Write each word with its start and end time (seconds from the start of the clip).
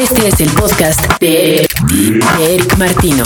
Este 0.00 0.28
es 0.28 0.40
el 0.40 0.50
podcast 0.50 1.00
de 1.20 1.66
Eric 2.38 2.76
Martino 2.76 3.24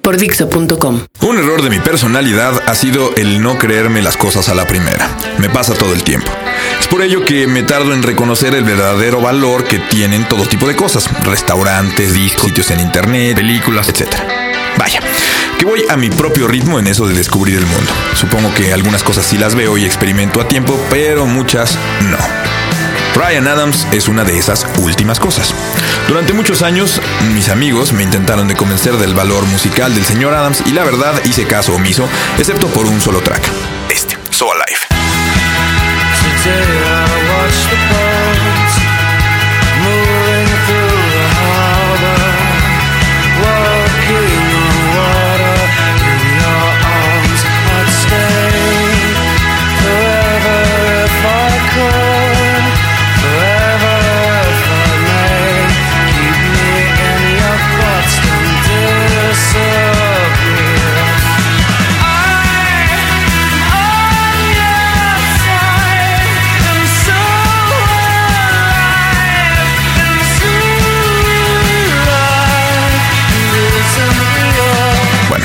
por 0.00 0.16
Dixo.com. 0.16 1.00
Un 1.22 1.38
error 1.38 1.60
de 1.60 1.70
mi 1.70 1.80
personalidad 1.80 2.62
ha 2.66 2.74
sido 2.76 3.16
el 3.16 3.42
no 3.42 3.58
creerme 3.58 4.00
las 4.00 4.16
cosas 4.16 4.48
a 4.48 4.54
la 4.54 4.64
primera. 4.64 5.08
Me 5.38 5.50
pasa 5.50 5.74
todo 5.74 5.92
el 5.92 6.04
tiempo. 6.04 6.30
Es 6.78 6.86
por 6.86 7.02
ello 7.02 7.24
que 7.24 7.48
me 7.48 7.64
tardo 7.64 7.92
en 7.92 8.04
reconocer 8.04 8.54
el 8.54 8.62
verdadero 8.62 9.20
valor 9.20 9.64
que 9.64 9.80
tienen 9.80 10.28
todo 10.28 10.46
tipo 10.46 10.68
de 10.68 10.76
cosas. 10.76 11.10
Restaurantes, 11.24 12.14
discos, 12.14 12.44
sitios 12.44 12.70
en 12.70 12.80
internet, 12.80 13.34
películas, 13.36 13.88
etc. 13.88 14.14
Vaya, 14.78 15.00
que 15.58 15.66
voy 15.66 15.84
a 15.88 15.96
mi 15.96 16.10
propio 16.10 16.46
ritmo 16.46 16.78
en 16.78 16.86
eso 16.86 17.08
de 17.08 17.14
descubrir 17.14 17.58
el 17.58 17.66
mundo. 17.66 17.90
Supongo 18.14 18.54
que 18.54 18.72
algunas 18.72 19.02
cosas 19.02 19.26
sí 19.26 19.36
las 19.36 19.56
veo 19.56 19.76
y 19.78 19.84
experimento 19.84 20.40
a 20.40 20.46
tiempo, 20.46 20.78
pero 20.90 21.26
muchas 21.26 21.76
no. 22.08 22.43
Ryan 23.14 23.48
Adams 23.48 23.86
es 23.92 24.08
una 24.08 24.24
de 24.24 24.36
esas 24.36 24.66
últimas 24.78 25.20
cosas. 25.20 25.54
Durante 26.08 26.32
muchos 26.32 26.62
años, 26.62 27.00
mis 27.32 27.48
amigos 27.48 27.92
me 27.92 28.02
intentaron 28.02 28.48
de 28.48 28.56
convencer 28.56 28.96
del 28.96 29.14
valor 29.14 29.44
musical 29.46 29.94
del 29.94 30.04
señor 30.04 30.34
Adams 30.34 30.62
y 30.66 30.72
la 30.72 30.84
verdad 30.84 31.14
hice 31.24 31.46
caso 31.46 31.74
omiso, 31.74 32.08
excepto 32.38 32.66
por 32.68 32.86
un 32.86 33.00
solo 33.00 33.20
track, 33.20 33.42
este, 33.88 34.18
So 34.30 34.48
Alive. 34.52 34.80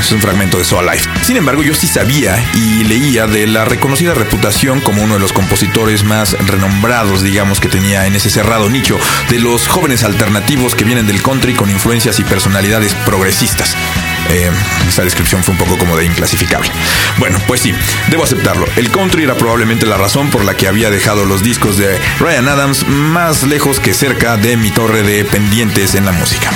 Es 0.10 0.14
un 0.14 0.22
fragmento 0.22 0.58
de 0.58 0.66
So 0.66 0.80
Alive. 0.80 1.04
Sin 1.22 1.38
embargo, 1.38 1.62
yo 1.62 1.76
sí 1.76 1.86
sabía 1.86 2.44
y 2.56 2.84
leía 2.84 3.28
de 3.28 3.46
la 3.46 3.64
reconocida 3.64 4.16
reputación 4.16 4.82
como 4.82 5.04
uno 5.04 5.14
de 5.14 5.20
los 5.20 5.34
compositores 5.34 6.04
más 6.04 6.34
renombrados, 6.48 7.22
digamos, 7.22 7.60
que 7.60 7.68
tenía 7.68 8.08
en 8.08 8.16
ese 8.16 8.32
cerrado 8.32 8.72
nicho 8.72 8.98
de 9.30 9.38
los 9.38 9.68
jóvenes 9.68 10.04
alternativos 10.04 10.74
que 10.74 10.84
vienen 10.84 11.06
del 11.06 11.22
country 11.22 11.54
con 11.54 11.70
influencias 11.70 12.20
y 12.20 12.24
personalidades 12.24 12.96
progresistas. 13.06 13.76
Eh, 14.32 14.50
esa 14.88 15.04
descripción 15.04 15.44
fue 15.44 15.52
un 15.52 15.60
poco 15.60 15.78
como 15.78 15.96
de 15.96 16.06
inclasificable. 16.06 16.72
Bueno, 17.18 17.40
pues 17.46 17.62
sí, 17.62 17.76
debo 18.10 18.24
aceptarlo. 18.24 18.66
El 18.78 18.90
country 18.90 19.26
era 19.26 19.36
probablemente 19.36 19.86
la 19.86 19.98
razón 19.98 20.32
por 20.32 20.44
la 20.44 20.56
que 20.58 20.68
había 20.68 20.90
dejado 20.90 21.26
los 21.26 21.44
discos 21.44 21.78
de 21.78 22.00
Ryan 22.20 22.48
Adams 22.48 22.88
más 22.88 23.44
lejos 23.44 23.80
que 23.80 23.94
cerca 23.94 24.38
de 24.38 24.58
mi 24.58 24.72
torre 24.72 25.04
de 25.04 25.24
pendientes 25.24 25.94
en 25.94 26.06
la 26.06 26.14
música. 26.14 26.50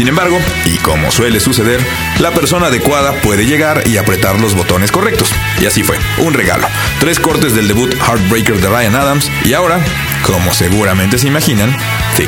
Sin 0.00 0.08
embargo, 0.08 0.40
y 0.64 0.78
como 0.78 1.10
suele 1.10 1.40
suceder, 1.40 1.78
la 2.20 2.30
persona 2.30 2.68
adecuada 2.68 3.12
puede 3.20 3.44
llegar 3.44 3.86
y 3.86 3.98
apretar 3.98 4.40
los 4.40 4.54
botones 4.54 4.90
correctos. 4.90 5.30
Y 5.60 5.66
así 5.66 5.82
fue, 5.82 5.98
un 6.16 6.32
regalo. 6.32 6.66
Tres 7.00 7.20
cortes 7.20 7.54
del 7.54 7.68
debut 7.68 7.92
Heartbreaker 7.92 8.62
de 8.62 8.68
Ryan 8.70 8.94
Adams 8.94 9.30
y 9.44 9.52
ahora, 9.52 9.78
como 10.22 10.54
seguramente 10.54 11.18
se 11.18 11.26
imaginan, 11.26 11.76
sí, 12.16 12.24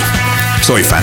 soy 0.60 0.84
fan. 0.84 1.02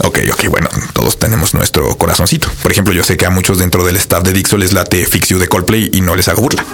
Ok, 0.00 0.20
ok, 0.32 0.48
bueno, 0.48 0.68
todos 0.92 1.18
tenemos 1.18 1.54
nuestro 1.54 1.96
corazoncito. 1.96 2.48
Por 2.62 2.70
ejemplo, 2.70 2.94
yo 2.94 3.02
sé 3.02 3.16
que 3.16 3.26
a 3.26 3.30
muchos 3.30 3.58
dentro 3.58 3.84
del 3.84 3.96
staff 3.96 4.22
de 4.22 4.32
Dixo 4.32 4.56
les 4.56 4.72
late 4.72 5.04
Fix 5.04 5.28
You 5.28 5.38
de 5.38 5.48
Coldplay 5.48 5.90
y 5.92 6.00
no 6.00 6.14
les 6.14 6.28
hago 6.28 6.42
burla. 6.42 6.64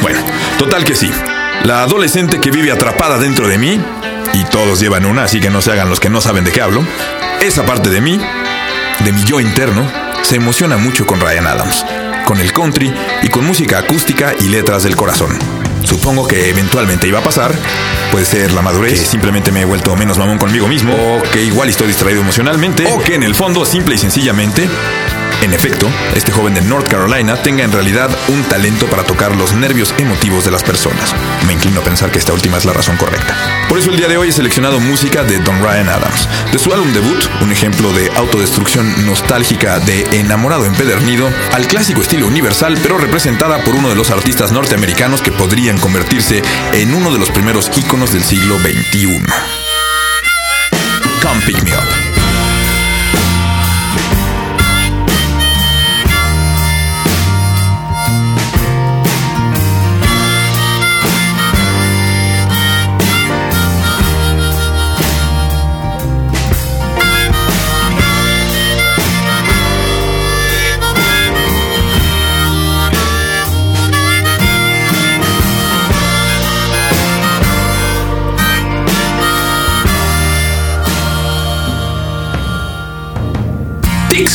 Bueno, 0.00 0.20
total 0.58 0.84
que 0.84 0.94
sí. 0.94 1.10
La 1.64 1.82
adolescente 1.82 2.40
que 2.40 2.50
vive 2.50 2.70
atrapada 2.70 3.18
dentro 3.18 3.48
de 3.48 3.58
mí, 3.58 3.80
y 4.34 4.44
todos 4.44 4.80
llevan 4.80 5.04
una, 5.04 5.24
así 5.24 5.40
que 5.40 5.50
no 5.50 5.62
se 5.62 5.72
hagan 5.72 5.88
los 5.88 6.00
que 6.00 6.10
no 6.10 6.20
saben 6.20 6.44
de 6.44 6.52
qué 6.52 6.62
hablo, 6.62 6.84
esa 7.40 7.64
parte 7.64 7.90
de 7.90 8.00
mí, 8.00 8.20
de 9.04 9.12
mi 9.12 9.24
yo 9.24 9.40
interno, 9.40 9.90
se 10.22 10.36
emociona 10.36 10.76
mucho 10.76 11.06
con 11.06 11.20
Ryan 11.20 11.46
Adams, 11.46 11.84
con 12.24 12.40
el 12.40 12.52
country 12.52 12.92
y 13.22 13.28
con 13.28 13.44
música 13.44 13.78
acústica 13.78 14.34
y 14.38 14.44
letras 14.44 14.84
del 14.84 14.96
corazón. 14.96 15.61
Supongo 15.92 16.26
que 16.26 16.48
eventualmente 16.48 17.06
iba 17.06 17.18
a 17.18 17.22
pasar. 17.22 17.54
Puede 18.10 18.24
ser 18.24 18.52
la 18.52 18.62
madurez, 18.62 18.98
que 18.98 19.06
simplemente 19.06 19.52
me 19.52 19.60
he 19.60 19.64
vuelto 19.66 19.94
menos 19.94 20.16
mamón 20.16 20.38
conmigo 20.38 20.66
mismo, 20.66 20.94
o 20.94 21.22
que 21.22 21.44
igual 21.44 21.68
estoy 21.68 21.88
distraído 21.88 22.22
emocionalmente, 22.22 22.90
o 22.90 22.98
que 22.98 23.14
en 23.14 23.22
el 23.22 23.34
fondo, 23.34 23.66
simple 23.66 23.96
y 23.96 23.98
sencillamente, 23.98 24.66
en 25.42 25.52
efecto, 25.52 25.90
este 26.14 26.30
joven 26.30 26.54
de 26.54 26.60
North 26.62 26.88
Carolina 26.88 27.36
tenga 27.42 27.64
en 27.64 27.72
realidad 27.72 28.08
un 28.28 28.42
talento 28.44 28.86
para 28.86 29.02
tocar 29.02 29.34
los 29.34 29.52
nervios 29.54 29.92
emotivos 29.98 30.44
de 30.44 30.52
las 30.52 30.62
personas. 30.62 31.14
Me 31.46 31.52
inclino 31.52 31.80
a 31.80 31.84
pensar 31.84 32.12
que 32.12 32.18
esta 32.18 32.32
última 32.32 32.58
es 32.58 32.64
la 32.64 32.72
razón 32.72 32.96
correcta. 32.96 33.36
Por 33.68 33.78
eso 33.78 33.90
el 33.90 33.96
día 33.96 34.06
de 34.06 34.16
hoy 34.16 34.28
he 34.28 34.32
seleccionado 34.32 34.78
música 34.78 35.24
de 35.24 35.38
Don 35.40 35.60
Ryan 35.60 35.88
Adams. 35.88 36.28
De 36.52 36.58
su 36.58 36.72
álbum 36.72 36.92
debut, 36.92 37.24
un 37.40 37.50
ejemplo 37.50 37.92
de 37.92 38.10
autodestrucción 38.16 39.04
nostálgica 39.04 39.80
de 39.80 40.06
enamorado 40.12 40.64
empedernido, 40.64 41.28
al 41.52 41.66
clásico 41.66 42.02
estilo 42.02 42.26
universal, 42.28 42.78
pero 42.80 42.98
representada 42.98 43.58
por 43.64 43.74
uno 43.74 43.88
de 43.88 43.96
los 43.96 44.10
artistas 44.10 44.52
norteamericanos 44.52 45.22
que 45.22 45.32
podrían 45.32 45.78
convertirse 45.78 46.42
en 46.72 46.94
uno 46.94 47.12
de 47.12 47.18
los 47.18 47.30
primeros 47.30 47.70
íconos 47.76 48.12
del 48.12 48.22
siglo 48.22 48.58
XXI. 48.58 49.22
Come 51.20 51.40
Pick 51.46 51.62
Me 51.62 51.72
Up. 51.72 52.01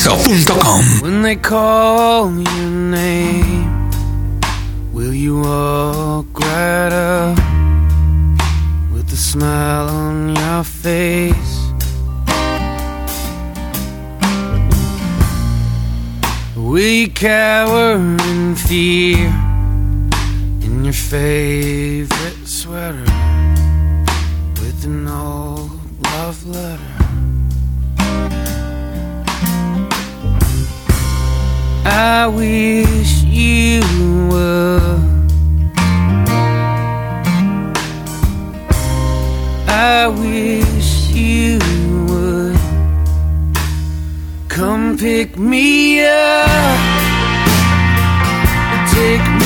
When 0.07 1.21
they 1.21 1.35
call 1.35 2.31
your 2.31 2.69
name, 2.69 3.91
will 4.93 5.13
you 5.13 5.41
walk 5.41 6.39
right 6.39 6.93
up 6.93 7.37
with 8.93 9.11
a 9.11 9.17
smile 9.17 9.89
on 9.89 10.33
your 10.33 10.63
face? 10.63 11.57
Will 16.55 16.79
you 16.79 17.09
cower 17.09 17.95
in 17.95 18.55
fear 18.55 19.27
in 20.61 20.85
your 20.85 20.93
favorite 20.93 22.47
sweater 22.47 23.03
with 24.61 24.85
an 24.85 25.05
old 25.09 25.81
love 26.01 26.45
letter? 26.47 27.06
I 31.99 32.27
wish 32.27 33.23
you 33.23 33.81
would. 34.29 34.77
I 39.67 40.07
wish 40.07 41.09
you 41.09 41.57
would 42.07 42.59
come 44.47 44.95
pick 44.95 45.39
me 45.39 46.05
up, 46.05 46.79
take 48.93 49.36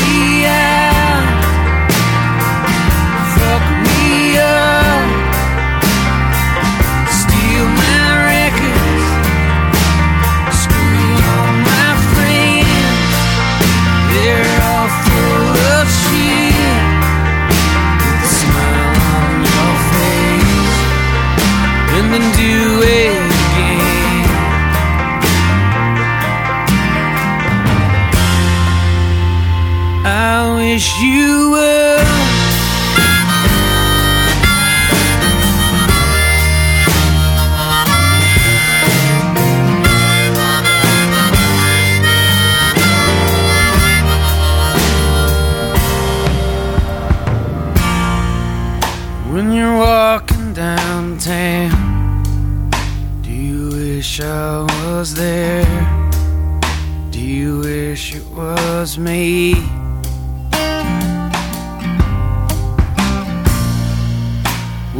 miss 30.73 31.01
you 31.01 31.50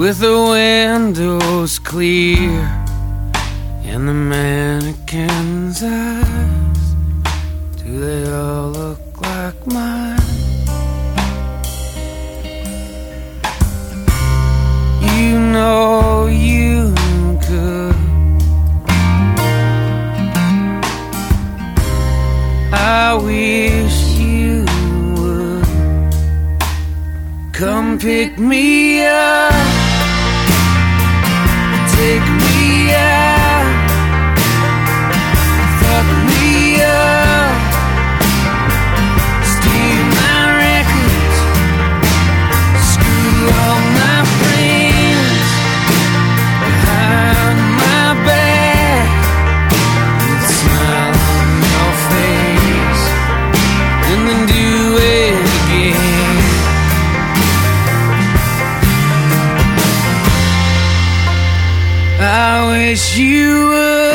With 0.02 0.18
the 0.18 0.36
windows 0.36 1.78
clear 1.78 2.60
and 3.86 4.08
the 4.08 4.16
mannequin's 4.16 5.84
eyes, 5.84 6.96
do 7.78 8.00
they 8.00 8.32
all 8.34 8.70
look 8.70 9.22
like 9.22 9.68
mine? 9.68 10.20
You 15.04 15.40
know 15.40 16.26
you 16.26 16.96
could. 17.46 17.96
I 22.74 23.14
wish 23.22 24.18
you 24.18 24.66
would 25.14 25.64
come 27.54 28.00
pick 28.00 28.40
me 28.40 29.06
up, 29.06 29.71
take 32.02 32.28
me 32.42 32.92
out, 32.96 33.21
You 63.10 63.68
were 63.68 64.11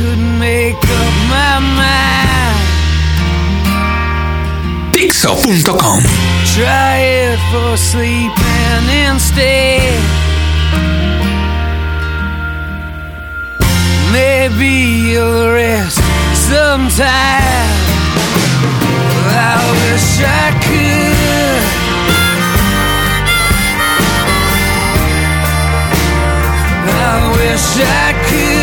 I 0.00 0.02
could 0.02 0.24
make 0.38 0.76
up 0.76 1.14
my 1.28 1.60
mind. 1.76 2.60
Dixo.com. 4.94 6.02
Try 6.54 6.96
it 7.00 7.38
for 7.50 7.76
sleeping 7.76 8.88
instead. 9.04 10.00
Maybe 14.10 14.72
you'll 15.12 15.52
rest 15.52 16.00
sometime. 16.48 17.76
I 19.28 19.60
wish 19.80 20.08
I 20.24 20.48
could. 20.64 21.64
I 26.88 27.20
wish 27.36 27.68
I 27.84 28.12
could. 28.30 28.59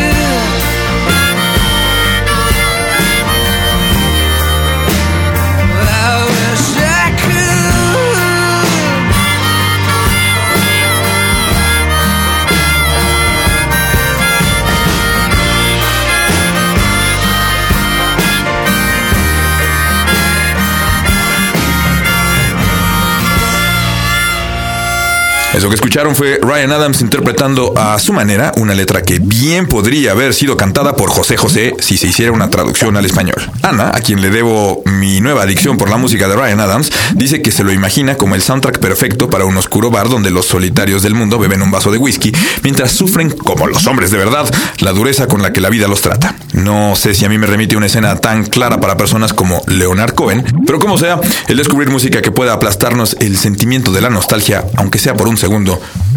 Eso 25.57 25.69
que 25.69 25.75
escucharon 25.75 26.15
fue 26.15 26.39
Ryan 26.39 26.71
Adams 26.71 27.01
interpretando 27.01 27.73
a 27.75 27.97
su 27.97 28.13
manera 28.13 28.51
una 28.57 28.75
letra 28.75 29.01
que 29.01 29.17
bien 29.17 29.65
podría 29.65 30.11
haber 30.11 30.35
sido 30.35 30.55
cantada 30.55 30.95
por 30.95 31.09
José 31.09 31.35
José 31.35 31.73
si 31.79 31.97
se 31.97 32.05
hiciera 32.05 32.31
una 32.31 32.51
traducción 32.51 32.95
al 32.95 33.05
español. 33.05 33.41
Ana, 33.63 33.89
a 33.91 33.99
quien 34.01 34.21
le 34.21 34.29
debo 34.29 34.83
mi 34.85 35.19
nueva 35.19 35.41
adicción 35.41 35.79
por 35.79 35.89
la 35.89 35.97
música 35.97 36.27
de 36.27 36.35
Ryan 36.35 36.59
Adams, 36.59 36.91
dice 37.15 37.41
que 37.41 37.49
se 37.49 37.63
lo 37.63 37.73
imagina 37.73 38.17
como 38.17 38.35
el 38.35 38.43
soundtrack 38.43 38.77
perfecto 38.77 39.31
para 39.31 39.45
un 39.45 39.57
oscuro 39.57 39.89
bar 39.89 40.09
donde 40.09 40.29
los 40.29 40.45
solitarios 40.45 41.01
del 41.01 41.15
mundo 41.15 41.39
beben 41.39 41.63
un 41.63 41.71
vaso 41.71 41.89
de 41.89 41.97
whisky 41.97 42.31
mientras 42.61 42.91
sufren, 42.91 43.31
como 43.31 43.65
los 43.65 43.87
hombres 43.87 44.11
de 44.11 44.19
verdad, 44.19 44.47
la 44.81 44.91
dureza 44.91 45.27
con 45.27 45.41
la 45.41 45.53
que 45.53 45.61
la 45.61 45.71
vida 45.71 45.87
los 45.87 46.01
trata. 46.01 46.35
No 46.53 46.95
sé 46.95 47.15
si 47.15 47.25
a 47.25 47.29
mí 47.29 47.39
me 47.39 47.47
remite 47.47 47.75
una 47.75 47.87
escena 47.87 48.15
tan 48.17 48.45
clara 48.45 48.79
para 48.79 48.95
personas 48.95 49.33
como 49.33 49.63
Leonard 49.65 50.13
Cohen, 50.13 50.45
pero 50.67 50.77
como 50.77 50.99
sea, 50.99 51.19
el 51.47 51.57
descubrir 51.57 51.89
música 51.89 52.21
que 52.21 52.31
pueda 52.31 52.53
aplastarnos 52.53 53.17
el 53.21 53.37
sentimiento 53.39 53.91
de 53.91 54.01
la 54.01 54.11
nostalgia, 54.11 54.63
aunque 54.75 54.99
sea 54.99 55.15
por 55.15 55.27
un 55.27 55.35
segundo, 55.35 55.46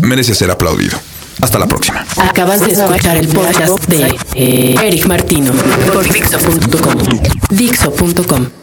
merece 0.01 0.35
ser 0.35 0.51
aplaudido. 0.51 0.99
Hasta 1.41 1.59
la 1.59 1.67
próxima. 1.67 2.05
Acabas 2.17 2.61
de 2.61 2.73
escuchar 2.73 3.17
el 3.17 3.29
podcast 3.29 3.87
de 3.87 4.15
eh, 4.35 4.75
Eric 4.83 5.07
Martino 5.07 5.53
por 5.93 6.07
Dixo.com. 6.13 6.99
Dixo.com. 7.51 8.60